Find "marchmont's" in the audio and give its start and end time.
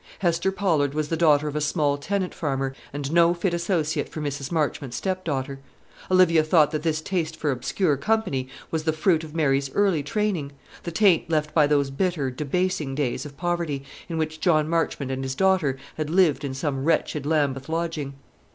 4.51-4.97